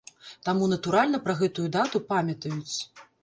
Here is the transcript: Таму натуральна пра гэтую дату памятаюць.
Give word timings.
Таму 0.47 0.69
натуральна 0.71 1.19
пра 1.27 1.35
гэтую 1.43 1.67
дату 1.77 2.03
памятаюць. 2.09 2.77